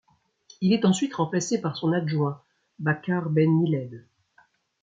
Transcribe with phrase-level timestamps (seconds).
[0.61, 2.41] Il est ensuite remplacé par son adjoint
[2.79, 4.07] Baccar Ben Miled.